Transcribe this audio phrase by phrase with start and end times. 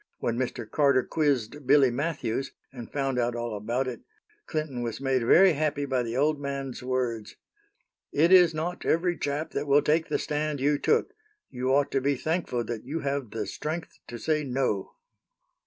[0.17, 0.67] When Mr.
[0.67, 4.01] Carter quizzed Billy Matthews, and found out all about it,
[4.47, 7.35] Clinton was made very happy by the old man's words:
[8.11, 11.13] "It is not every chap that will take the stand you took.
[11.51, 14.93] You ought to be thankful that you have the strength to say No."